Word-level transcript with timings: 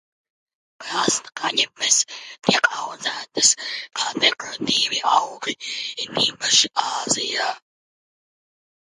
Krastkaņepes 0.85 1.97
tiek 2.47 2.71
audzētas 2.79 3.53
kā 4.01 4.09
dekoratīvi 4.25 5.05
augi, 5.13 5.57
it 5.95 6.23
īpaši 6.27 6.77
Āzijā. 6.91 7.57